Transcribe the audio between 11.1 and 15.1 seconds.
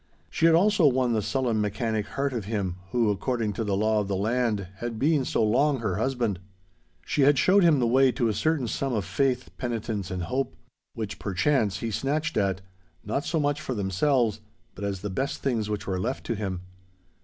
perchance, he snatched at, not so much for themselves, but as